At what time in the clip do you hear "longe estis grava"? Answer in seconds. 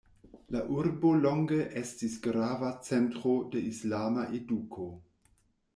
1.25-2.73